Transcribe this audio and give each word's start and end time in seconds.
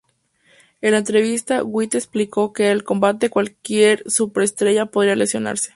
En 0.81 0.93
la 0.93 0.97
entrevista, 0.97 1.63
White 1.63 1.95
explicó 1.95 2.53
que 2.53 2.71
el 2.71 2.83
combate 2.83 3.29
cualquier 3.29 4.01
superestrella 4.09 4.87
podría 4.87 5.15
lesionarse. 5.15 5.69